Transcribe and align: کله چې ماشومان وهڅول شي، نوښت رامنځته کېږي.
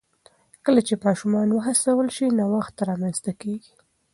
کله 0.65 0.81
چې 0.87 0.93
ماشومان 1.05 1.47
وهڅول 1.51 2.07
شي، 2.15 2.25
نوښت 2.37 2.75
رامنځته 2.89 3.31
کېږي. 3.41 3.73